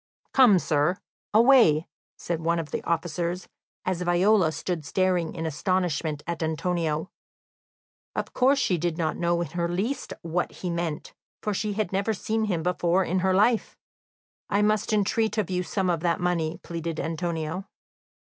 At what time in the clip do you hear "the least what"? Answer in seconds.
9.49-10.51